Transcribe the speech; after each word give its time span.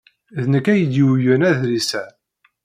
D 0.41 0.43
nekk 0.53 0.65
ay 0.73 0.81
d-yuwyen 0.83 1.41
adlis-a. 1.51 2.03